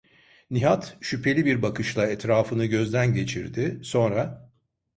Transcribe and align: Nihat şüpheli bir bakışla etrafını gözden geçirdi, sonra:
Nihat 0.51 0.97
şüpheli 1.01 1.45
bir 1.45 1.61
bakışla 1.61 2.07
etrafını 2.07 2.65
gözden 2.65 3.13
geçirdi, 3.13 3.79
sonra: 3.83 4.51